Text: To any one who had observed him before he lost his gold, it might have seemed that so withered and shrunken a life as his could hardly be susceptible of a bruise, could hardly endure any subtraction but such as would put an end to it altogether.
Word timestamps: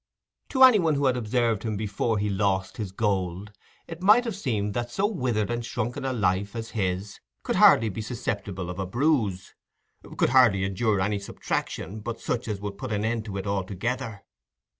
To 0.49 0.63
any 0.63 0.79
one 0.79 0.95
who 0.95 1.05
had 1.05 1.15
observed 1.15 1.61
him 1.61 1.77
before 1.77 2.17
he 2.17 2.27
lost 2.27 2.77
his 2.77 2.91
gold, 2.91 3.51
it 3.87 4.01
might 4.01 4.25
have 4.25 4.35
seemed 4.35 4.73
that 4.73 4.89
so 4.89 5.05
withered 5.05 5.51
and 5.51 5.63
shrunken 5.63 6.05
a 6.05 6.11
life 6.11 6.55
as 6.55 6.71
his 6.71 7.19
could 7.43 7.57
hardly 7.57 7.87
be 7.89 8.01
susceptible 8.01 8.71
of 8.71 8.79
a 8.79 8.87
bruise, 8.87 9.53
could 10.17 10.29
hardly 10.29 10.63
endure 10.63 11.01
any 11.01 11.19
subtraction 11.19 11.99
but 11.99 12.19
such 12.19 12.47
as 12.47 12.59
would 12.59 12.79
put 12.79 12.91
an 12.91 13.05
end 13.05 13.25
to 13.25 13.37
it 13.37 13.45
altogether. 13.45 14.23